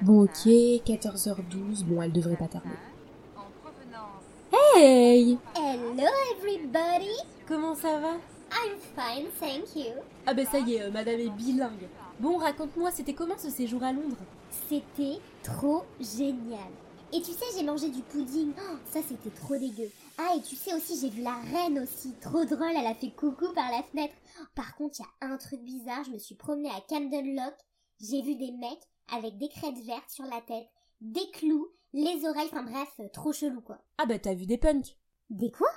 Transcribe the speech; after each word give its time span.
Bon 0.00 0.22
ok, 0.22 0.46
14h12, 0.86 1.84
bon 1.84 2.00
elle 2.00 2.12
devrait 2.12 2.36
pas 2.36 2.46
tarder. 2.46 2.68
Hey 4.76 5.36
Hello 5.56 6.08
everybody 6.36 7.10
Comment 7.48 7.74
ça 7.74 7.98
va? 7.98 8.12
I'm 8.52 8.78
fine, 8.94 9.26
thank 9.40 9.74
you. 9.74 9.92
Ah 10.24 10.34
ben 10.34 10.46
ça 10.46 10.60
y 10.60 10.74
est, 10.74 10.82
euh, 10.82 10.90
madame 10.92 11.18
est 11.18 11.30
bilingue. 11.30 11.88
Bon, 12.20 12.36
raconte-moi, 12.36 12.92
c'était 12.92 13.12
comment 13.12 13.36
ce 13.38 13.50
séjour 13.50 13.82
à 13.82 13.92
Londres? 13.92 14.16
C'était 14.68 15.18
trop 15.42 15.82
génial. 16.00 16.70
Et 17.12 17.20
tu 17.20 17.32
sais, 17.32 17.44
j'ai 17.56 17.64
mangé 17.64 17.88
du 17.88 18.02
pudding. 18.02 18.52
Oh, 18.56 18.76
ça, 18.92 19.00
c'était 19.06 19.34
trop 19.34 19.56
dégueu. 19.56 19.90
Ah, 20.18 20.34
et 20.36 20.42
tu 20.42 20.54
sais 20.54 20.74
aussi, 20.74 20.98
j'ai 21.00 21.08
vu 21.08 21.22
la 21.22 21.36
reine 21.36 21.80
aussi. 21.80 22.12
Trop 22.20 22.44
drôle, 22.44 22.72
elle 22.76 22.86
a 22.86 22.94
fait 22.94 23.10
coucou 23.10 23.46
par 23.54 23.70
la 23.70 23.82
fenêtre. 23.82 24.14
Par 24.54 24.76
contre, 24.76 25.00
il 25.00 25.02
y 25.02 25.26
a 25.26 25.32
un 25.32 25.36
truc 25.38 25.60
bizarre. 25.62 26.04
Je 26.04 26.10
me 26.10 26.18
suis 26.18 26.34
promenée 26.34 26.70
à 26.70 26.80
Camden 26.88 27.34
Lock. 27.34 27.54
J'ai 28.00 28.22
vu 28.22 28.36
des 28.36 28.52
mecs 28.52 28.86
avec 29.14 29.38
des 29.38 29.48
crêtes 29.48 29.78
vertes 29.84 30.10
sur 30.10 30.24
la 30.24 30.40
tête, 30.40 30.68
des 31.00 31.30
clous, 31.32 31.68
les 31.92 32.24
oreilles, 32.26 32.48
enfin 32.52 32.62
bref, 32.62 32.92
euh, 33.00 33.08
trop 33.12 33.32
chelou 33.32 33.60
quoi. 33.60 33.78
Ah 33.98 34.06
bah 34.06 34.18
t'as 34.18 34.34
vu 34.34 34.46
des 34.46 34.58
punks 34.58 34.96
Des 35.30 35.50
quoi? 35.50 35.68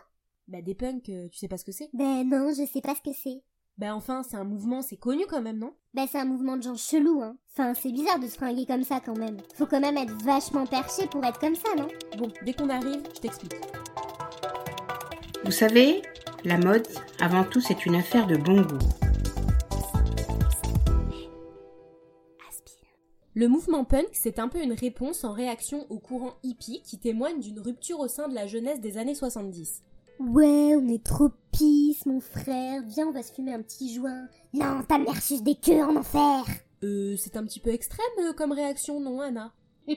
Bah 0.48 0.62
des 0.62 0.76
punks, 0.76 1.10
euh, 1.10 1.30
tu 1.30 1.38
sais 1.38 1.48
pas 1.48 1.58
ce 1.58 1.66
que 1.66 1.72
c'est? 1.72 1.90
Ben 1.94 2.28
non, 2.28 2.50
je 2.50 2.66
sais 2.66 2.82
pas 2.82 2.96
ce 2.96 3.02
que 3.02 3.14
c'est. 3.16 3.44
Bah 3.78 3.96
enfin, 3.96 4.22
c'est 4.24 4.36
un 4.36 4.44
mouvement, 4.44 4.82
c'est 4.82 4.98
connu 4.98 5.26
quand 5.28 5.42
même, 5.42 5.58
non? 5.58 5.74
Ben 5.94 6.06
c'est 6.08 6.20
un 6.20 6.26
mouvement 6.26 6.58
de 6.58 6.64
gens 6.64 6.76
chelous, 6.76 7.22
hein. 7.22 7.38
Enfin, 7.52 7.74
c'est 7.74 7.92
bizarre 7.92 8.20
de 8.20 8.28
se 8.28 8.36
fringuer 8.36 8.66
comme 8.66 8.84
ça 8.84 9.00
quand 9.00 9.18
même. 9.18 9.38
Faut 9.56 9.66
quand 9.66 9.80
même 9.80 9.98
être 9.98 10.14
vachement 10.24 10.66
perché 10.66 11.08
pour 11.08 11.24
être 11.26 11.40
comme 11.40 11.56
ça, 11.56 11.70
non? 11.78 11.88
Bon, 12.18 12.32
dès 12.44 12.54
qu'on 12.54 12.70
arrive, 12.70 13.02
je 13.16 13.22
t'explique. 13.22 13.56
Vous 15.46 15.52
savez, 15.52 16.02
la 16.44 16.58
mode, 16.58 16.88
avant 17.20 17.44
tout, 17.44 17.62
c'est 17.62 17.86
une 17.86 17.96
affaire 17.96 18.28
de 18.28 18.38
bon 18.38 18.62
goût. 18.62 19.11
Le 23.42 23.48
mouvement 23.48 23.86
punk, 23.86 24.10
c'est 24.12 24.38
un 24.38 24.48
peu 24.48 24.62
une 24.62 24.74
réponse 24.74 25.24
en 25.24 25.32
réaction 25.32 25.88
au 25.90 25.98
courant 25.98 26.36
hippie 26.44 26.84
qui 26.84 27.00
témoigne 27.00 27.40
d'une 27.40 27.60
rupture 27.60 28.00
au 28.00 28.08
sein 28.08 28.28
de 28.28 28.36
la 28.36 28.46
jeunesse 28.46 28.80
des 28.82 29.00
années 29.00 29.16
70. 29.16 29.82
Ouais, 30.20 30.76
on 30.76 30.88
est 30.88 31.04
trop 31.04 31.30
pisse, 31.52 32.06
mon 32.06 32.20
frère. 32.20 32.84
Viens, 32.86 33.08
on 33.08 33.12
va 33.12 33.24
se 33.24 33.34
fumer 33.34 33.52
un 33.52 33.64
petit 33.64 33.96
joint. 33.96 34.28
Non, 34.54 34.84
ta 34.88 35.00
mère 35.00 35.20
suce 35.20 35.42
des 35.42 35.56
queues 35.56 35.82
en 35.82 35.96
enfer. 35.96 36.44
Euh, 36.84 37.16
c'est 37.18 37.36
un 37.36 37.44
petit 37.44 37.60
peu 37.60 37.72
extrême 37.72 38.06
euh, 38.20 38.34
comme 38.34 38.52
réaction, 38.52 39.00
non, 39.00 39.22
Anna? 39.22 39.52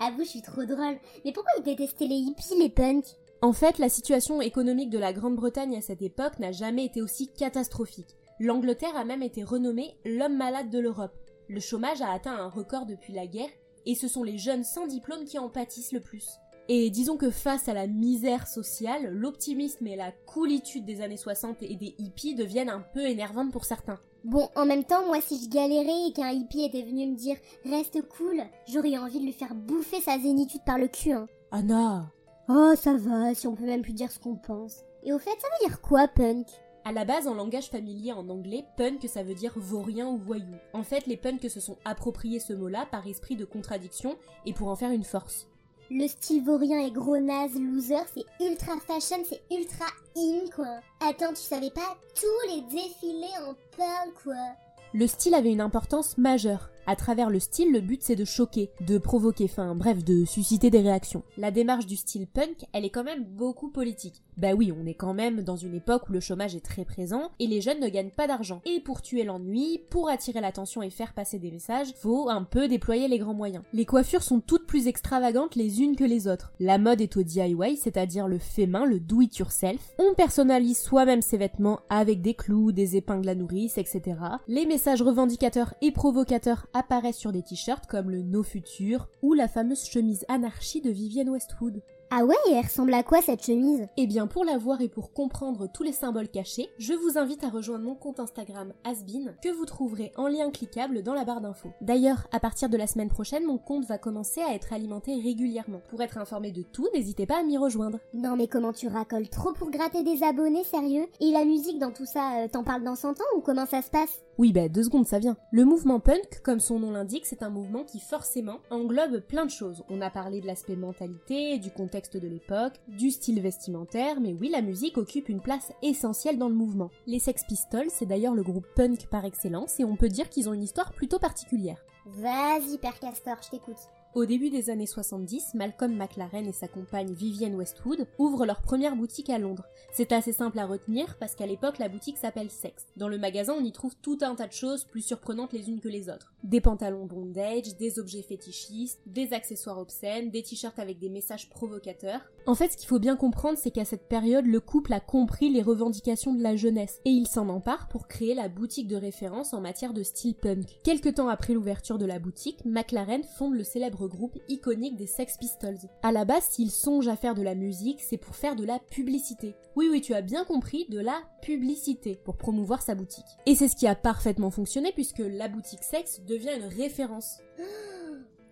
Avoue, 0.00 0.24
je 0.24 0.28
suis 0.28 0.42
trop 0.42 0.64
drôle. 0.64 0.98
Mais 1.24 1.30
pourquoi 1.30 1.52
ils 1.58 1.62
détestaient 1.62 2.08
les 2.08 2.16
hippies, 2.16 2.58
les 2.58 2.68
punks? 2.68 3.14
En 3.42 3.52
fait, 3.52 3.78
la 3.78 3.88
situation 3.88 4.40
économique 4.40 4.90
de 4.90 4.98
la 4.98 5.12
Grande-Bretagne 5.12 5.76
à 5.76 5.82
cette 5.82 6.02
époque 6.02 6.40
n'a 6.40 6.50
jamais 6.50 6.86
été 6.86 7.00
aussi 7.00 7.32
catastrophique. 7.32 8.16
L'Angleterre 8.40 8.96
a 8.96 9.04
même 9.04 9.22
été 9.22 9.44
renommée 9.44 9.94
l'homme 10.04 10.36
malade 10.36 10.68
de 10.68 10.80
l'Europe. 10.80 11.16
Le 11.48 11.60
chômage 11.60 12.02
a 12.02 12.10
atteint 12.10 12.36
un 12.36 12.48
record 12.48 12.86
depuis 12.86 13.12
la 13.12 13.26
guerre, 13.26 13.50
et 13.84 13.94
ce 13.94 14.08
sont 14.08 14.22
les 14.24 14.38
jeunes 14.38 14.64
sans 14.64 14.86
diplôme 14.86 15.24
qui 15.24 15.38
en 15.38 15.48
pâtissent 15.48 15.92
le 15.92 16.00
plus. 16.00 16.26
Et 16.68 16.90
disons 16.90 17.16
que 17.16 17.30
face 17.30 17.68
à 17.68 17.74
la 17.74 17.86
misère 17.86 18.48
sociale, 18.48 19.12
l'optimisme 19.12 19.86
et 19.86 19.94
la 19.94 20.10
coolitude 20.10 20.84
des 20.84 21.00
années 21.00 21.16
60 21.16 21.62
et 21.62 21.76
des 21.76 21.94
hippies 21.98 22.34
deviennent 22.34 22.70
un 22.70 22.84
peu 22.92 23.06
énervantes 23.06 23.52
pour 23.52 23.64
certains. 23.64 24.00
Bon, 24.24 24.48
en 24.56 24.66
même 24.66 24.82
temps, 24.82 25.06
moi, 25.06 25.20
si 25.20 25.44
je 25.44 25.48
galérais 25.48 26.08
et 26.08 26.12
qu'un 26.12 26.30
hippie 26.30 26.64
était 26.64 26.82
venu 26.82 27.06
me 27.06 27.14
dire 27.14 27.36
reste 27.64 28.02
cool, 28.08 28.42
j'aurais 28.66 28.98
envie 28.98 29.20
de 29.20 29.24
lui 29.24 29.32
faire 29.32 29.54
bouffer 29.54 30.00
sa 30.00 30.18
zénitude 30.18 30.62
par 30.66 30.78
le 30.78 30.88
cul, 30.88 31.12
hein. 31.12 31.28
Anna 31.52 32.10
Oh, 32.48 32.72
ça 32.76 32.96
va, 32.96 33.34
si 33.34 33.46
on 33.46 33.54
peut 33.54 33.64
même 33.64 33.82
plus 33.82 33.92
dire 33.92 34.10
ce 34.10 34.18
qu'on 34.18 34.36
pense. 34.36 34.84
Et 35.04 35.12
au 35.12 35.18
fait, 35.20 35.30
ça 35.30 35.48
veut 35.48 35.68
dire 35.68 35.80
quoi, 35.80 36.08
punk? 36.08 36.46
À 36.86 36.92
la 36.92 37.04
base, 37.04 37.26
en 37.26 37.34
langage 37.34 37.68
familier 37.68 38.12
en 38.12 38.28
anglais, 38.28 38.64
punk 38.76 39.04
ça 39.08 39.24
veut 39.24 39.34
dire 39.34 39.52
vaurien 39.56 40.06
ou 40.06 40.18
voyou. 40.18 40.54
En 40.72 40.84
fait, 40.84 41.08
les 41.08 41.16
punks 41.16 41.50
se 41.50 41.58
sont 41.58 41.78
appropriés 41.84 42.38
ce 42.38 42.52
mot-là 42.52 42.86
par 42.88 43.08
esprit 43.08 43.34
de 43.34 43.44
contradiction 43.44 44.16
et 44.44 44.52
pour 44.52 44.68
en 44.68 44.76
faire 44.76 44.92
une 44.92 45.02
force. 45.02 45.48
Le 45.90 46.06
style 46.06 46.44
vaurien 46.44 46.78
et 46.78 46.92
gros 46.92 47.18
naze 47.18 47.58
loser, 47.58 48.04
c'est 48.14 48.24
ultra 48.40 48.74
fashion, 48.86 49.20
c'est 49.28 49.42
ultra 49.52 49.86
in, 50.16 50.44
quoi. 50.54 50.78
Attends, 51.00 51.30
tu 51.34 51.42
savais 51.42 51.70
pas 51.70 51.96
tous 52.14 52.54
les 52.54 52.60
défilés 52.60 53.34
en 53.40 53.54
parlent, 53.76 54.14
quoi. 54.22 54.54
Le 54.94 55.08
style 55.08 55.34
avait 55.34 55.50
une 55.50 55.60
importance 55.60 56.16
majeure. 56.16 56.70
À 56.88 56.94
travers 56.94 57.30
le 57.30 57.40
style, 57.40 57.72
le 57.72 57.80
but 57.80 58.02
c'est 58.02 58.14
de 58.14 58.24
choquer, 58.24 58.70
de 58.86 58.98
provoquer, 58.98 59.44
enfin 59.44 59.74
bref, 59.74 60.04
de 60.04 60.24
susciter 60.24 60.70
des 60.70 60.80
réactions. 60.80 61.24
La 61.36 61.50
démarche 61.50 61.86
du 61.86 61.96
style 61.96 62.28
punk, 62.28 62.64
elle 62.72 62.84
est 62.84 62.90
quand 62.90 63.02
même 63.02 63.24
beaucoup 63.24 63.70
politique. 63.70 64.22
Bah 64.36 64.52
oui, 64.54 64.70
on 64.70 64.86
est 64.86 64.94
quand 64.94 65.14
même 65.14 65.42
dans 65.42 65.56
une 65.56 65.74
époque 65.74 66.08
où 66.08 66.12
le 66.12 66.20
chômage 66.20 66.54
est 66.54 66.64
très 66.64 66.84
présent 66.84 67.30
et 67.40 67.46
les 67.46 67.60
jeunes 67.60 67.80
ne 67.80 67.88
gagnent 67.88 68.10
pas 68.10 68.26
d'argent. 68.26 68.60
Et 68.66 68.80
pour 68.80 69.00
tuer 69.02 69.24
l'ennui, 69.24 69.80
pour 69.90 70.10
attirer 70.10 70.40
l'attention 70.40 70.82
et 70.82 70.90
faire 70.90 71.14
passer 71.14 71.38
des 71.38 71.50
messages, 71.50 71.94
faut 71.96 72.28
un 72.28 72.44
peu 72.44 72.68
déployer 72.68 73.08
les 73.08 73.18
grands 73.18 73.34
moyens. 73.34 73.64
Les 73.72 73.86
coiffures 73.86 74.22
sont 74.22 74.40
toutes 74.40 74.66
plus 74.66 74.88
extravagantes 74.88 75.56
les 75.56 75.80
unes 75.82 75.96
que 75.96 76.04
les 76.04 76.28
autres. 76.28 76.52
La 76.60 76.78
mode 76.78 77.00
est 77.00 77.16
au 77.16 77.22
DIY, 77.22 77.78
c'est-à-dire 77.78 78.28
le 78.28 78.38
fait 78.38 78.66
main, 78.66 78.84
le 78.84 79.00
do 79.00 79.22
it 79.22 79.38
yourself. 79.38 79.80
On 79.98 80.14
personnalise 80.14 80.78
soi-même 80.78 81.22
ses 81.22 81.38
vêtements 81.38 81.80
avec 81.88 82.20
des 82.20 82.34
clous, 82.34 82.72
des 82.72 82.96
épingles 82.96 83.28
à 83.28 83.34
nourrice, 83.34 83.78
etc. 83.78 84.02
Les 84.48 84.66
messages 84.66 85.02
revendicateurs 85.02 85.74
et 85.80 85.92
provocateurs 85.92 86.66
apparaissent 86.76 87.16
sur 87.16 87.32
des 87.32 87.42
t-shirts 87.42 87.86
comme 87.86 88.10
le 88.10 88.22
No 88.22 88.42
Future 88.42 89.08
ou 89.22 89.32
la 89.34 89.48
fameuse 89.48 89.84
chemise 89.84 90.24
anarchie 90.28 90.80
de 90.80 90.90
Vivienne 90.90 91.30
Westwood. 91.30 91.82
Ah 92.10 92.24
ouais, 92.24 92.36
et 92.48 92.52
elle 92.52 92.64
ressemble 92.64 92.94
à 92.94 93.02
quoi 93.02 93.20
cette 93.20 93.44
chemise? 93.44 93.88
Eh 93.96 94.06
bien, 94.06 94.28
pour 94.28 94.44
la 94.44 94.58
voir 94.58 94.80
et 94.80 94.88
pour 94.88 95.12
comprendre 95.12 95.66
tous 95.66 95.82
les 95.82 95.92
symboles 95.92 96.28
cachés, 96.28 96.68
je 96.78 96.94
vous 96.94 97.18
invite 97.18 97.42
à 97.42 97.48
rejoindre 97.48 97.84
mon 97.84 97.96
compte 97.96 98.20
Instagram 98.20 98.72
Asbin, 98.84 99.34
que 99.42 99.48
vous 99.48 99.64
trouverez 99.64 100.12
en 100.16 100.28
lien 100.28 100.50
cliquable 100.50 101.02
dans 101.02 101.14
la 101.14 101.24
barre 101.24 101.40
d'infos. 101.40 101.72
D'ailleurs, 101.80 102.28
à 102.30 102.38
partir 102.38 102.68
de 102.68 102.76
la 102.76 102.86
semaine 102.86 103.08
prochaine, 103.08 103.44
mon 103.44 103.58
compte 103.58 103.86
va 103.86 103.98
commencer 103.98 104.40
à 104.40 104.54
être 104.54 104.72
alimenté 104.72 105.16
régulièrement. 105.16 105.80
Pour 105.90 106.00
être 106.00 106.18
informé 106.18 106.52
de 106.52 106.62
tout, 106.62 106.86
n'hésitez 106.94 107.26
pas 107.26 107.40
à 107.40 107.42
m'y 107.42 107.58
rejoindre. 107.58 107.98
Non 108.14 108.36
mais 108.36 108.46
comment 108.46 108.72
tu 108.72 108.86
racoles? 108.86 109.28
Trop 109.28 109.52
pour 109.52 109.70
gratter 109.70 110.04
des 110.04 110.22
abonnés, 110.22 110.64
sérieux? 110.64 111.06
Et 111.20 111.32
la 111.32 111.44
musique 111.44 111.80
dans 111.80 111.90
tout 111.90 112.06
ça, 112.06 112.38
euh, 112.38 112.48
t'en 112.48 112.62
parles 112.62 112.84
dans 112.84 112.94
100 112.94 113.20
ans 113.20 113.36
ou 113.36 113.40
comment 113.40 113.66
ça 113.66 113.82
se 113.82 113.90
passe? 113.90 114.22
Oui, 114.38 114.52
bah 114.52 114.68
deux 114.68 114.82
secondes, 114.82 115.06
ça 115.06 115.18
vient. 115.18 115.38
Le 115.50 115.64
mouvement 115.64 115.98
punk, 115.98 116.40
comme 116.42 116.60
son 116.60 116.78
nom 116.78 116.90
l'indique, 116.90 117.24
c'est 117.24 117.42
un 117.42 117.48
mouvement 117.48 117.84
qui 117.84 118.00
forcément 118.00 118.58
englobe 118.70 119.20
plein 119.20 119.46
de 119.46 119.50
choses. 119.50 119.82
On 119.88 120.02
a 120.02 120.10
parlé 120.10 120.42
de 120.42 120.46
l'aspect 120.46 120.76
mentalité, 120.76 121.58
du 121.58 121.70
contexte 121.70 122.18
de 122.18 122.28
l'époque, 122.28 122.74
du 122.86 123.10
style 123.10 123.40
vestimentaire, 123.40 124.20
mais 124.20 124.34
oui, 124.34 124.50
la 124.50 124.60
musique 124.60 124.98
occupe 124.98 125.30
une 125.30 125.40
place 125.40 125.72
essentielle 125.82 126.36
dans 126.36 126.50
le 126.50 126.54
mouvement. 126.54 126.90
Les 127.06 127.18
Sex 127.18 127.44
Pistols, 127.44 127.88
c'est 127.88 128.04
d'ailleurs 128.04 128.34
le 128.34 128.42
groupe 128.42 128.66
punk 128.74 129.06
par 129.06 129.24
excellence, 129.24 129.80
et 129.80 129.84
on 129.84 129.96
peut 129.96 130.10
dire 130.10 130.28
qu'ils 130.28 130.50
ont 130.50 130.54
une 130.54 130.62
histoire 130.62 130.92
plutôt 130.92 131.18
particulière. 131.18 131.82
Vas-y, 132.04 132.76
Père 132.76 133.00
Castor, 133.00 133.38
je 133.42 133.50
t'écoute. 133.50 133.88
Au 134.16 134.24
début 134.24 134.48
des 134.48 134.70
années 134.70 134.86
70, 134.86 135.52
Malcolm 135.52 135.94
McLaren 135.94 136.46
et 136.46 136.52
sa 136.52 136.68
compagne 136.68 137.12
Vivienne 137.12 137.54
Westwood 137.54 138.06
ouvrent 138.18 138.46
leur 138.46 138.62
première 138.62 138.96
boutique 138.96 139.28
à 139.28 139.36
Londres. 139.36 139.66
C'est 139.92 140.10
assez 140.10 140.32
simple 140.32 140.58
à 140.58 140.64
retenir 140.64 141.18
parce 141.20 141.34
qu'à 141.34 141.44
l'époque 141.44 141.76
la 141.76 141.90
boutique 141.90 142.16
s'appelle 142.16 142.50
Sex. 142.50 142.86
Dans 142.96 143.08
le 143.08 143.18
magasin 143.18 143.52
on 143.60 143.62
y 143.62 143.72
trouve 143.72 143.94
tout 144.00 144.16
un 144.22 144.34
tas 144.34 144.46
de 144.46 144.54
choses 144.54 144.84
plus 144.84 145.02
surprenantes 145.02 145.52
les 145.52 145.68
unes 145.68 145.80
que 145.80 145.90
les 145.90 146.08
autres. 146.08 146.32
Des 146.44 146.62
pantalons 146.62 147.04
bondage, 147.04 147.76
des 147.76 147.98
objets 147.98 148.22
fétichistes, 148.22 149.02
des 149.04 149.34
accessoires 149.34 149.78
obscènes, 149.78 150.30
des 150.30 150.42
t-shirts 150.42 150.78
avec 150.78 150.98
des 150.98 151.10
messages 151.10 151.50
provocateurs. 151.50 152.22
En 152.46 152.54
fait 152.54 152.72
ce 152.72 152.78
qu'il 152.78 152.88
faut 152.88 152.98
bien 152.98 153.16
comprendre 153.16 153.58
c'est 153.58 153.70
qu'à 153.70 153.84
cette 153.84 154.08
période 154.08 154.46
le 154.46 154.60
couple 154.60 154.94
a 154.94 155.00
compris 155.00 155.50
les 155.50 155.60
revendications 155.60 156.32
de 156.32 156.42
la 156.42 156.56
jeunesse 156.56 157.00
et 157.04 157.10
il 157.10 157.26
s'en 157.26 157.50
empare 157.50 157.88
pour 157.88 158.08
créer 158.08 158.34
la 158.34 158.48
boutique 158.48 158.88
de 158.88 158.96
référence 158.96 159.52
en 159.52 159.60
matière 159.60 159.92
de 159.92 160.02
style 160.02 160.36
punk. 160.36 160.78
Quelque 160.84 161.10
temps 161.10 161.28
après 161.28 161.52
l'ouverture 161.52 161.98
de 161.98 162.06
la 162.06 162.18
boutique, 162.18 162.64
McLaren 162.64 163.22
fonde 163.22 163.52
le 163.52 163.62
célèbre 163.62 164.05
groupe 164.08 164.38
iconique 164.48 164.96
des 164.96 165.06
Sex 165.06 165.36
Pistols. 165.38 165.78
À 166.02 166.12
la 166.12 166.24
base, 166.24 166.44
s'il 166.44 166.70
songe 166.70 167.08
à 167.08 167.16
faire 167.16 167.34
de 167.34 167.42
la 167.42 167.54
musique, 167.54 168.02
c'est 168.02 168.16
pour 168.16 168.36
faire 168.36 168.56
de 168.56 168.64
la 168.64 168.78
publicité. 168.78 169.54
Oui, 169.76 169.88
oui, 169.90 170.00
tu 170.00 170.14
as 170.14 170.22
bien 170.22 170.44
compris, 170.44 170.86
de 170.88 171.00
la 171.00 171.20
publicité, 171.42 172.18
pour 172.24 172.36
promouvoir 172.36 172.82
sa 172.82 172.94
boutique. 172.94 173.24
Et 173.46 173.54
c'est 173.54 173.68
ce 173.68 173.76
qui 173.76 173.86
a 173.86 173.94
parfaitement 173.94 174.50
fonctionné 174.50 174.92
puisque 174.92 175.22
la 175.24 175.48
boutique 175.48 175.82
Sex 175.82 176.20
devient 176.26 176.56
une 176.56 176.68
référence. 176.68 177.38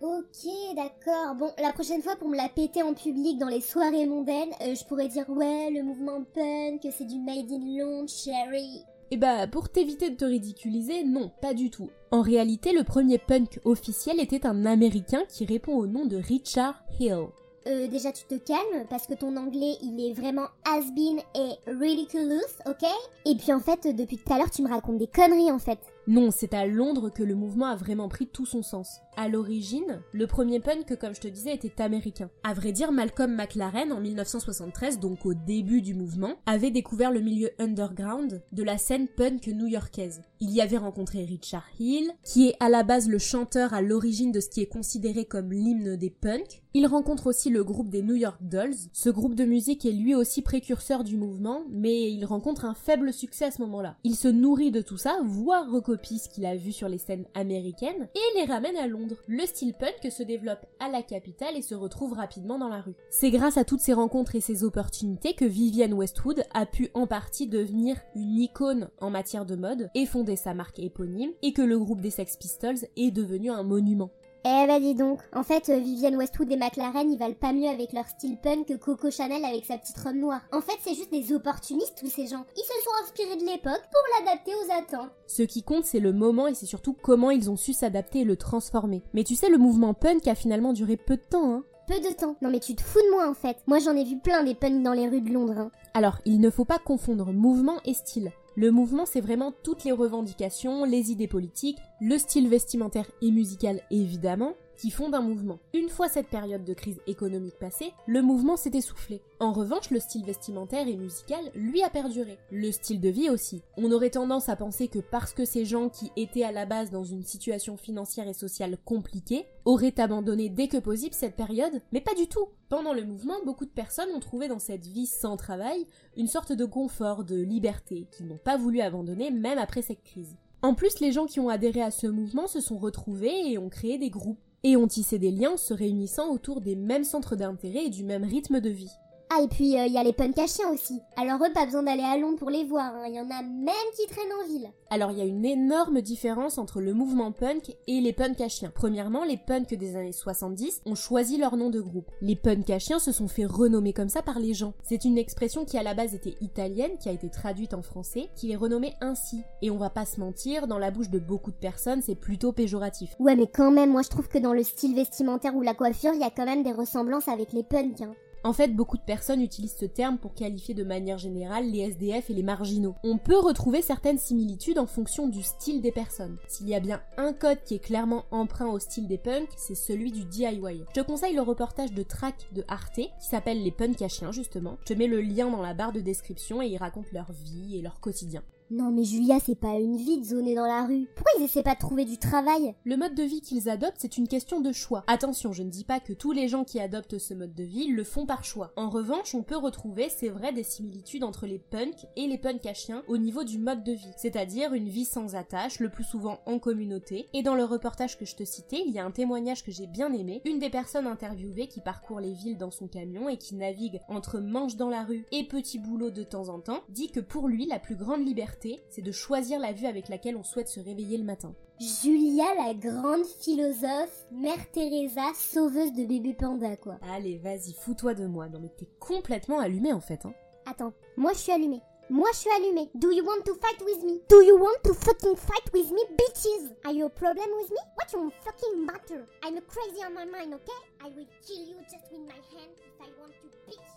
Ok, 0.01 0.51
d'accord. 0.75 1.35
Bon, 1.35 1.51
la 1.57 1.71
prochaine 1.71 2.01
fois, 2.01 2.17
pour 2.17 2.27
me 2.27 2.35
la 2.35 2.49
péter 2.49 2.83
en 2.83 2.93
public 2.93 3.39
dans 3.39 3.47
les 3.47 3.61
soirées 3.61 4.05
mondaines, 4.05 4.51
euh, 4.61 4.75
je 4.75 4.83
pourrais 4.83 5.07
dire 5.07 5.27
ouais, 5.29 5.71
le 5.71 5.83
mouvement 5.83 6.21
punk, 6.33 6.85
c'est 6.91 7.05
du 7.05 7.17
made 7.17 7.49
in 7.49 7.79
Londres, 7.79 8.09
Sherry. 8.09 8.83
Et 9.11 9.17
bah, 9.17 9.47
pour 9.47 9.69
t'éviter 9.69 10.09
de 10.09 10.15
te 10.15 10.25
ridiculiser, 10.25 11.03
non, 11.03 11.31
pas 11.41 11.53
du 11.53 11.69
tout. 11.69 11.89
En 12.11 12.21
réalité, 12.21 12.73
le 12.73 12.83
premier 12.83 13.17
punk 13.17 13.59
officiel 13.63 14.19
était 14.19 14.45
un 14.45 14.65
américain 14.65 15.23
qui 15.29 15.45
répond 15.45 15.73
au 15.75 15.87
nom 15.87 16.05
de 16.05 16.17
Richard 16.17 16.83
Hill. 16.99 17.27
Euh, 17.67 17.87
déjà 17.87 18.11
tu 18.11 18.25
te 18.25 18.35
calmes 18.35 18.85
parce 18.91 19.07
que 19.07 19.15
ton 19.15 19.35
anglais 19.37 19.75
il 19.81 19.99
est 19.99 20.13
vraiment 20.13 20.45
has-been 20.65 21.19
et 21.33 21.49
ridiculous, 21.65 22.45
ok? 22.67 22.87
Et 23.25 23.33
puis 23.35 23.51
en 23.51 23.59
fait, 23.59 23.87
depuis 23.95 24.17
tout 24.17 24.31
à 24.31 24.37
l'heure 24.37 24.51
tu 24.51 24.61
me 24.61 24.69
racontes 24.69 24.99
des 24.99 25.07
conneries 25.07 25.51
en 25.51 25.57
fait. 25.57 25.79
Non, 26.05 26.29
c'est 26.29 26.53
à 26.53 26.67
Londres 26.67 27.09
que 27.09 27.23
le 27.23 27.33
mouvement 27.33 27.65
a 27.65 27.75
vraiment 27.75 28.07
pris 28.07 28.27
tout 28.27 28.45
son 28.45 28.61
sens. 28.61 28.99
À 29.17 29.29
l'origine, 29.29 30.01
le 30.11 30.27
premier 30.27 30.59
punk, 30.59 30.97
comme 30.99 31.15
je 31.15 31.21
te 31.21 31.27
disais, 31.29 31.53
était 31.53 31.81
américain. 31.81 32.29
À 32.43 32.53
vrai 32.53 32.73
dire, 32.73 32.91
Malcolm 32.91 33.33
McLaren, 33.33 33.93
en 33.93 34.01
1973, 34.01 34.99
donc 34.99 35.25
au 35.25 35.33
début 35.33 35.81
du 35.81 35.93
mouvement, 35.93 36.33
avait 36.45 36.69
découvert 36.69 37.11
le 37.11 37.21
milieu 37.21 37.49
underground 37.57 38.43
de 38.51 38.63
la 38.63 38.77
scène 38.77 39.07
punk 39.07 39.47
new-yorkaise. 39.47 40.21
Il 40.41 40.51
y 40.51 40.59
avait 40.59 40.77
rencontré 40.77 41.23
Richard 41.23 41.65
Hill, 41.79 42.11
qui 42.25 42.49
est 42.49 42.55
à 42.59 42.67
la 42.67 42.83
base 42.83 43.07
le 43.07 43.17
chanteur 43.17 43.73
à 43.73 43.81
l'origine 43.81 44.33
de 44.33 44.41
ce 44.41 44.49
qui 44.49 44.61
est 44.61 44.67
considéré 44.67 45.23
comme 45.23 45.53
l'hymne 45.53 45.95
des 45.95 46.09
punks. 46.09 46.61
Il 46.73 46.85
rencontre 46.87 47.27
aussi 47.27 47.49
le 47.49 47.63
groupe 47.63 47.89
des 47.89 48.01
New 48.01 48.15
York 48.15 48.39
Dolls. 48.41 48.75
Ce 48.91 49.09
groupe 49.09 49.35
de 49.35 49.45
musique 49.45 49.85
est 49.85 49.93
lui 49.93 50.13
aussi 50.13 50.41
précurseur 50.41 51.05
du 51.05 51.15
mouvement, 51.15 51.61
mais 51.69 52.11
il 52.11 52.25
rencontre 52.25 52.65
un 52.65 52.73
faible 52.73 53.13
succès 53.13 53.45
à 53.45 53.51
ce 53.51 53.61
moment-là. 53.61 53.95
Il 54.03 54.17
se 54.17 54.27
nourrit 54.27 54.71
de 54.71 54.81
tout 54.81 54.97
ça, 54.97 55.21
voire 55.23 55.71
recopie 55.71 56.19
ce 56.19 56.27
qu'il 56.27 56.45
a 56.45 56.57
vu 56.57 56.73
sur 56.73 56.89
les 56.89 56.97
scènes 56.97 57.27
américaines, 57.33 58.09
et 58.13 58.39
les 58.39 58.45
ramène 58.45 58.75
à 58.75 58.87
Londres. 58.87 59.04
Le 59.27 59.45
style 59.45 59.73
punk 59.73 60.11
se 60.11 60.23
développe 60.23 60.65
à 60.79 60.89
la 60.89 61.01
capitale 61.01 61.55
et 61.55 61.61
se 61.61 61.75
retrouve 61.75 62.13
rapidement 62.13 62.57
dans 62.57 62.69
la 62.69 62.81
rue. 62.81 62.95
C'est 63.09 63.31
grâce 63.31 63.57
à 63.57 63.65
toutes 63.65 63.81
ces 63.81 63.93
rencontres 63.93 64.35
et 64.35 64.41
ces 64.41 64.63
opportunités 64.63 65.33
que 65.33 65.45
Vivienne 65.45 65.93
Westwood 65.93 66.43
a 66.53 66.65
pu 66.65 66.89
en 66.93 67.07
partie 67.07 67.47
devenir 67.47 67.97
une 68.15 68.39
icône 68.39 68.89
en 68.99 69.09
matière 69.09 69.45
de 69.45 69.55
mode 69.55 69.89
et 69.95 70.05
fonder 70.05 70.35
sa 70.35 70.53
marque 70.53 70.79
éponyme, 70.79 71.31
et 71.41 71.53
que 71.53 71.61
le 71.61 71.79
groupe 71.79 72.01
des 72.01 72.09
Sex 72.09 72.37
Pistols 72.37 72.87
est 72.97 73.11
devenu 73.11 73.51
un 73.51 73.63
monument. 73.63 74.11
Eh 74.47 74.67
bah 74.67 74.79
dis 74.79 74.93
donc, 74.93 75.21
en 75.33 75.41
fait 75.41 75.69
euh, 75.69 75.79
Vivienne 75.79 76.17
Westwood 76.17 76.51
et 76.51 76.55
McLaren 76.55 77.11
ils 77.11 77.17
valent 77.17 77.33
pas 77.33 77.51
mieux 77.51 77.67
avec 77.67 77.93
leur 77.93 78.07
style 78.07 78.37
punk 78.37 78.67
que 78.67 78.73
Coco 78.75 79.09
Chanel 79.09 79.43
avec 79.43 79.65
sa 79.65 79.79
petite 79.79 79.97
robe 79.97 80.17
noire. 80.17 80.41
En 80.51 80.61
fait 80.61 80.77
c'est 80.81 80.93
juste 80.93 81.11
des 81.11 81.33
opportunistes 81.33 81.97
tous 81.99 82.11
ces 82.11 82.27
gens. 82.27 82.45
Ils 82.55 82.61
se 82.61 82.83
sont 82.83 83.03
inspirés 83.03 83.37
de 83.37 83.45
l'époque 83.51 83.81
pour 83.91 84.03
l'adapter 84.19 84.51
aux 84.53 84.71
attentes. 84.71 85.09
Ce 85.25 85.41
qui 85.41 85.63
compte 85.63 85.85
c'est 85.85 85.99
le 85.99 86.13
moment 86.13 86.45
et 86.45 86.53
c'est 86.53 86.67
surtout 86.67 86.93
comment 86.93 87.31
ils 87.31 87.49
ont 87.49 87.57
su 87.57 87.73
s'adapter 87.73 88.19
et 88.19 88.23
le 88.23 88.35
transformer. 88.35 89.01
Mais 89.15 89.23
tu 89.23 89.33
sais 89.33 89.49
le 89.49 89.57
mouvement 89.57 89.95
punk 89.95 90.27
a 90.27 90.35
finalement 90.35 90.73
duré 90.73 90.95
peu 90.95 91.15
de 91.17 91.23
temps 91.27 91.51
hein. 91.51 91.63
Peu 91.87 91.99
de 91.99 92.13
temps. 92.15 92.35
Non 92.43 92.51
mais 92.51 92.59
tu 92.59 92.75
te 92.75 92.83
fous 92.83 92.99
de 92.99 93.15
moi 93.15 93.27
en 93.27 93.33
fait. 93.33 93.57
Moi 93.65 93.79
j'en 93.79 93.95
ai 93.95 94.03
vu 94.03 94.19
plein 94.19 94.43
des 94.43 94.53
punks 94.53 94.83
dans 94.83 94.93
les 94.93 95.07
rues 95.07 95.21
de 95.21 95.31
Londres. 95.33 95.57
hein. 95.57 95.71
Alors, 95.95 96.17
il 96.25 96.39
ne 96.39 96.49
faut 96.49 96.65
pas 96.65 96.77
confondre 96.79 97.31
mouvement 97.31 97.77
et 97.85 97.93
style. 97.93 98.31
Le 98.57 98.71
mouvement, 98.71 99.05
c'est 99.05 99.21
vraiment 99.21 99.51
toutes 99.51 99.83
les 99.83 99.91
revendications, 99.91 100.85
les 100.85 101.11
idées 101.11 101.27
politiques, 101.27 101.79
le 101.99 102.17
style 102.17 102.47
vestimentaire 102.47 103.09
et 103.21 103.31
musical 103.31 103.81
évidemment, 103.91 104.53
qui 104.77 104.91
fondent 104.91 105.15
un 105.15 105.21
mouvement. 105.21 105.59
Une 105.73 105.89
fois 105.89 106.09
cette 106.09 106.27
période 106.27 106.63
de 106.63 106.73
crise 106.73 106.99
économique 107.07 107.59
passée, 107.59 107.93
le 108.07 108.21
mouvement 108.21 108.57
s'est 108.57 108.71
essoufflé. 108.73 109.21
En 109.39 109.51
revanche, 109.51 109.91
le 109.91 109.99
style 109.99 110.25
vestimentaire 110.25 110.87
et 110.87 110.95
musical, 110.95 111.51
lui, 111.55 111.83
a 111.83 111.89
perduré. 111.89 112.37
Le 112.51 112.71
style 112.71 113.01
de 113.01 113.09
vie 113.09 113.29
aussi. 113.29 113.61
On 113.77 113.91
aurait 113.91 114.09
tendance 114.09 114.49
à 114.49 114.55
penser 114.55 114.87
que 114.87 114.99
parce 114.99 115.33
que 115.33 115.45
ces 115.45 115.65
gens 115.65 115.89
qui 115.89 116.11
étaient 116.15 116.43
à 116.43 116.51
la 116.51 116.65
base 116.65 116.91
dans 116.91 117.03
une 117.03 117.23
situation 117.23 117.77
financière 117.77 118.27
et 118.27 118.33
sociale 118.33 118.77
compliquée, 118.85 119.45
auraient 119.65 119.99
abandonné 119.99 120.49
dès 120.49 120.67
que 120.67 120.77
possible 120.77 121.15
cette 121.15 121.35
période, 121.35 121.81
mais 121.91 122.01
pas 122.01 122.13
du 122.13 122.27
tout. 122.27 122.47
Pendant 122.69 122.93
le 122.93 123.03
mouvement, 123.03 123.35
beaucoup 123.45 123.65
de 123.65 123.71
personnes 123.71 124.09
ont 124.15 124.19
trouvé 124.19 124.47
dans 124.47 124.59
cette 124.59 124.85
vie 124.85 125.07
sans 125.07 125.37
travail 125.37 125.85
une 126.17 126.27
sorte 126.27 126.51
de 126.51 126.65
confort, 126.65 127.23
de 127.23 127.35
liberté, 127.35 128.07
qu'ils 128.11 128.27
n'ont 128.27 128.37
pas 128.37 128.57
voulu 128.57 128.81
abandonner 128.81 129.31
même 129.31 129.57
après 129.57 129.81
cette 129.81 130.03
crise. 130.03 130.35
En 130.61 130.73
plus, 130.73 130.99
les 130.99 131.11
gens 131.11 131.25
qui 131.25 131.39
ont 131.39 131.49
adhéré 131.49 131.81
à 131.81 131.91
ce 131.91 132.07
mouvement 132.07 132.47
se 132.47 132.59
sont 132.59 132.77
retrouvés 132.77 133.51
et 133.51 133.57
ont 133.59 133.69
créé 133.69 133.97
des 133.97 134.09
groupes, 134.09 134.39
et 134.65 134.77
ont 134.77 134.87
tissé 134.87 135.19
des 135.19 135.29
liens 135.29 135.51
en 135.51 135.57
se 135.57 135.75
réunissant 135.75 136.31
autour 136.31 136.59
des 136.59 136.75
mêmes 136.75 137.03
centres 137.03 137.35
d'intérêt 137.35 137.85
et 137.85 137.89
du 137.91 138.03
même 138.03 138.23
rythme 138.23 138.59
de 138.59 138.71
vie. 138.71 138.97
Ah 139.29 139.41
et 139.41 139.47
puis 139.47 139.73
il 139.73 139.91
y 139.91 139.97
a 139.97 140.03
les 140.03 140.13
punks 140.13 140.37
à 140.37 140.47
chiens 140.47 140.69
aussi. 140.71 140.99
Alors 141.17 141.43
eux 141.43 141.53
pas 141.53 141.65
besoin 141.65 141.83
d'aller 141.83 142.03
à 142.03 142.17
Londres 142.17 142.37
pour 142.37 142.49
les 142.49 142.63
voir, 142.63 142.93
il 143.07 143.15
y 143.15 143.19
en 143.19 143.29
a 143.29 143.41
même 143.41 143.73
qui 143.95 144.07
traînent 144.07 144.25
en 144.41 144.47
ville. 144.47 144.69
Alors 144.89 145.11
il 145.11 145.17
y 145.17 145.21
a 145.21 145.25
une 145.25 145.45
énorme 145.45 146.01
différence 146.01 146.57
entre 146.57 146.81
le 146.81 146.93
mouvement 146.93 147.31
punk 147.31 147.75
et 147.87 148.01
les 148.01 148.13
punks 148.13 148.39
à 148.41 148.49
chiens. 148.49 148.71
Premièrement, 148.73 149.23
les 149.23 149.37
punks 149.37 149.73
des 149.73 149.95
années 149.95 150.11
70 150.11 150.81
ont 150.85 150.95
choisi 150.95 151.37
leur 151.37 151.57
nom 151.57 151.69
de 151.69 151.81
groupe. 151.81 152.11
Les 152.21 152.35
punks 152.35 152.69
à 152.69 152.79
chiens 152.79 152.99
se 152.99 153.11
sont 153.11 153.27
fait 153.27 153.45
renommer 153.45 153.93
comme 153.93 154.09
ça 154.09 154.21
par 154.21 154.39
les 154.39 154.53
gens. 154.53 154.73
C'est 154.83 155.05
une 155.05 155.17
expression 155.17 155.65
qui 155.65 155.77
à 155.77 155.83
la 155.83 155.93
base 155.93 156.13
était 156.13 156.35
italienne, 156.41 156.97
qui 156.99 157.09
a 157.09 157.13
été 157.13 157.29
traduite 157.29 157.73
en 157.73 157.81
français, 157.81 158.29
qui 158.35 158.51
est 158.51 158.55
renommée 158.55 158.93
ainsi. 159.01 159.41
Et 159.61 159.71
on 159.71 159.77
va 159.77 159.89
pas 159.89 160.05
se 160.05 160.19
mentir, 160.19 160.67
dans 160.67 160.79
la 160.79 160.91
bouche 160.91 161.09
de 161.09 161.19
beaucoup 161.19 161.51
de 161.51 161.57
personnes, 161.57 162.01
c'est 162.01 162.15
plutôt 162.15 162.51
péjoratif. 162.51 163.15
Ouais 163.19 163.35
mais 163.35 163.47
quand 163.47 163.71
même, 163.71 163.91
moi 163.91 164.01
je 164.01 164.09
trouve 164.09 164.27
que 164.27 164.37
dans 164.37 164.53
le 164.53 164.63
style 164.63 164.95
vestimentaire 164.95 165.55
ou 165.55 165.61
la 165.61 165.73
coiffure, 165.73 166.13
il 166.13 166.21
y 166.21 166.23
a 166.23 166.29
quand 166.29 166.45
même 166.45 166.63
des 166.63 166.71
ressemblances 166.71 167.27
avec 167.27 167.53
les 167.53 167.63
punks. 167.63 168.01
Hein. 168.01 168.13
En 168.45 168.53
fait, 168.53 168.75
beaucoup 168.75 168.97
de 168.97 169.01
personnes 169.01 169.41
utilisent 169.41 169.75
ce 169.75 169.85
terme 169.85 170.19
pour 170.19 170.35
qualifier 170.35 170.75
de 170.75 170.83
manière 170.83 171.17
générale 171.17 171.65
les 171.67 171.79
SDF 171.79 172.29
et 172.29 172.33
les 172.35 172.43
marginaux. 172.43 172.93
On 173.03 173.17
peut 173.17 173.39
retrouver 173.39 173.81
certaines 173.81 174.19
similitudes 174.19 174.77
en 174.77 174.85
fonction 174.85 175.27
du 175.27 175.41
style 175.41 175.81
des 175.81 175.91
personnes. 175.91 176.37
S'il 176.47 176.69
y 176.69 176.75
a 176.75 176.79
bien 176.79 177.01
un 177.17 177.33
code 177.33 177.63
qui 177.63 177.73
est 177.73 177.79
clairement 177.79 178.25
emprunt 178.29 178.67
au 178.67 178.77
style 178.77 179.07
des 179.07 179.17
punks, 179.17 179.49
c'est 179.57 179.73
celui 179.73 180.11
du 180.11 180.25
DIY. 180.25 180.83
Je 180.89 181.01
te 181.01 181.03
conseille 181.03 181.33
le 181.33 181.41
reportage 181.41 181.91
de 181.93 182.03
Track 182.03 182.49
de 182.51 182.63
Arte, 182.67 182.97
qui 182.97 183.27
s'appelle 183.27 183.63
Les 183.63 183.71
punks 183.71 184.03
à 184.03 184.09
chiens 184.09 184.31
justement. 184.31 184.77
Je 184.81 184.93
te 184.93 184.97
mets 184.99 185.07
le 185.07 185.21
lien 185.21 185.49
dans 185.49 185.63
la 185.63 185.73
barre 185.73 185.91
de 185.91 186.01
description 186.01 186.61
et 186.61 186.67
ils 186.67 186.77
racontent 186.77 187.09
leur 187.13 187.31
vie 187.31 187.79
et 187.79 187.81
leur 187.81 187.99
quotidien. 187.99 188.43
Non 188.71 188.89
mais 188.89 189.03
Julia, 189.03 189.39
c'est 189.39 189.53
pas 189.53 189.75
une 189.75 189.95
vie 189.95 190.17
de 190.17 190.23
zoner 190.23 190.55
dans 190.55 190.65
la 190.65 190.87
rue. 190.87 191.07
Pourquoi 191.15 191.31
ils 191.37 191.43
essaient 191.43 191.61
pas 191.61 191.75
de 191.75 191.79
trouver 191.79 192.03
du 192.03 192.17
travail? 192.17 192.73
Le 192.83 192.97
mode 192.97 193.13
de 193.13 193.21
vie 193.21 193.41
qu'ils 193.41 193.69
adoptent, 193.69 193.99
c'est 193.99 194.17
une 194.17 194.27
question 194.27 194.59
de 194.59 194.71
choix. 194.71 195.03
Attention, 195.05 195.53
je 195.53 195.61
ne 195.61 195.69
dis 195.69 195.83
pas 195.83 195.99
que 195.99 196.13
tous 196.13 196.31
les 196.31 196.47
gens 196.47 196.63
qui 196.63 196.79
adoptent 196.79 197.19
ce 197.19 197.35
mode 197.35 197.53
de 197.53 197.63
vie 197.63 197.89
le 197.89 198.03
font 198.03 198.25
par 198.25 198.43
choix. 198.43 198.71
En 198.75 198.89
revanche, 198.89 199.35
on 199.35 199.43
peut 199.43 199.55
retrouver, 199.55 200.09
c'est 200.09 200.29
vrai, 200.29 200.51
des 200.51 200.63
similitudes 200.63 201.23
entre 201.23 201.45
les 201.45 201.59
punks 201.59 202.07
et 202.15 202.25
les 202.25 202.39
punks 202.39 202.65
à 202.65 202.73
chiens 202.73 203.03
au 203.07 203.19
niveau 203.19 203.43
du 203.43 203.59
mode 203.59 203.83
de 203.83 203.91
vie, 203.91 204.13
c'est-à-dire 204.17 204.73
une 204.73 204.89
vie 204.89 205.05
sans 205.05 205.35
attache, 205.35 205.79
le 205.79 205.89
plus 205.89 206.03
souvent 206.03 206.39
en 206.47 206.57
communauté. 206.57 207.27
Et 207.33 207.43
dans 207.43 207.55
le 207.55 207.65
reportage 207.65 208.17
que 208.17 208.25
je 208.25 208.35
te 208.35 208.45
citais, 208.45 208.81
il 208.83 208.93
y 208.93 208.97
a 208.97 209.05
un 209.05 209.11
témoignage 209.11 209.63
que 209.63 209.71
j'ai 209.71 209.85
bien 209.85 210.11
aimé, 210.11 210.41
une 210.43 210.57
des 210.57 210.71
personnes 210.71 211.05
interviewées 211.05 211.67
qui 211.67 211.81
parcourt 211.81 212.19
les 212.19 212.33
villes 212.33 212.57
dans 212.57 212.71
son 212.71 212.87
camion 212.87 213.29
et 213.29 213.37
qui 213.37 213.53
navigue 213.53 214.01
entre 214.09 214.39
manches 214.39 214.75
dans 214.75 214.89
la 214.89 215.03
rue 215.03 215.27
et 215.31 215.43
petits 215.43 215.77
boulots 215.77 216.09
de 216.09 216.23
temps 216.23 216.49
en 216.49 216.59
temps, 216.59 216.81
dit 216.89 217.11
que 217.11 217.19
pour 217.19 217.47
lui, 217.47 217.67
la 217.67 217.77
plus 217.77 217.95
grande 217.95 218.25
liberté 218.25 218.54
c'est 218.89 219.01
de 219.01 219.11
choisir 219.11 219.59
la 219.59 219.73
vue 219.73 219.85
avec 219.85 220.09
laquelle 220.09 220.37
on 220.37 220.43
souhaite 220.43 220.67
se 220.67 220.79
réveiller 220.79 221.17
le 221.17 221.23
matin. 221.23 221.55
Julia, 221.79 222.45
la 222.55 222.73
grande 222.73 223.25
philosophe, 223.25 224.25
Mère 224.31 224.71
Teresa, 224.71 225.33
sauveuse 225.35 225.91
de 225.93 226.05
bébé 226.05 226.33
panda, 226.33 226.77
quoi. 226.77 226.97
Allez, 227.13 227.37
vas-y, 227.37 227.73
fous-toi 227.73 228.13
de 228.13 228.25
moi. 228.25 228.47
Non 228.47 228.59
mais 228.59 228.71
t'es 228.77 228.87
complètement 228.99 229.59
allumé 229.59 229.91
en 229.91 229.99
fait, 229.99 230.25
hein. 230.25 230.33
Attends, 230.65 230.93
moi 231.17 231.33
je 231.33 231.39
suis 231.39 231.51
allumée. 231.51 231.81
Moi 232.09 232.29
je 232.33 232.37
suis 232.37 232.49
allumée. 232.51 232.89
Do 232.95 233.11
you 233.11 233.25
want 233.25 233.43
to 233.45 233.55
fight 233.55 233.81
with 233.83 234.03
me? 234.03 234.21
Do 234.29 234.41
you 234.41 234.57
want 234.57 234.83
to 234.83 234.93
fucking 234.93 235.35
fight 235.35 235.73
with 235.73 235.91
me, 235.91 236.01
bitches? 236.15 236.71
Are 236.85 236.93
you 236.93 237.07
a 237.07 237.09
problem 237.09 237.49
with 237.59 237.69
me? 237.69 237.77
What 237.95 238.13
you 238.13 238.31
fucking 238.43 238.85
matter? 238.85 239.27
I'm 239.43 239.59
crazy 239.67 240.01
on 240.05 240.13
my 240.13 240.25
mind, 240.25 240.53
okay? 240.53 240.79
I 241.03 241.09
will 241.09 241.27
kill 241.45 241.65
you 241.65 241.75
just 241.91 242.11
with 242.11 242.21
my 242.27 242.39
hand 242.55 242.71
if 242.77 243.01
I 243.01 243.09
want 243.19 243.33
to, 243.41 243.47
bitch. 243.67 243.94